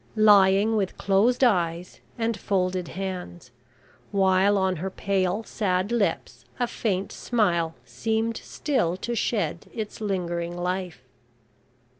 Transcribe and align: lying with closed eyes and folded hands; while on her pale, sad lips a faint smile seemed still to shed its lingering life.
lying 0.15 0.75
with 0.75 0.97
closed 0.97 1.43
eyes 1.43 1.99
and 2.17 2.35
folded 2.35 2.87
hands; 2.87 3.51
while 4.11 4.57
on 4.57 4.77
her 4.77 4.89
pale, 4.89 5.43
sad 5.43 5.91
lips 5.91 6.43
a 6.59 6.65
faint 6.65 7.11
smile 7.11 7.75
seemed 7.85 8.37
still 8.37 8.97
to 8.97 9.13
shed 9.13 9.69
its 9.71 10.01
lingering 10.01 10.57
life. 10.57 11.03